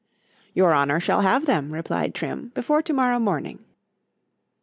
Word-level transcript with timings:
_Your 0.55 0.73
honour 0.73 0.99
shall 0.99 1.21
have 1.21 1.45
them, 1.45 1.71
replied 1.71 2.15
Trim, 2.15 2.47
before 2.55 2.81
tomorrow 2.81 3.19
morning. 3.19 3.63